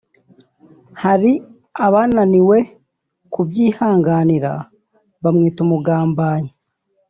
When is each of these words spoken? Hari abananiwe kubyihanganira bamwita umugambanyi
Hari 1.03 1.31
abananiwe 1.85 2.57
kubyihanganira 3.33 4.51
bamwita 5.23 5.59
umugambanyi 5.65 6.51